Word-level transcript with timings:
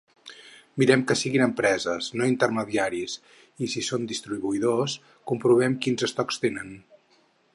Mirem 0.81 1.01
que 1.09 1.17
siguin 1.19 1.43
empreses, 1.45 2.07
no 2.21 2.29
intermediaris, 2.29 3.17
i 3.67 3.71
si 3.75 3.85
són 3.89 4.09
distribuïdors 4.13 4.95
comprovem 5.33 5.79
quins 5.87 6.09
estocs 6.11 6.45
tenen. 6.47 6.77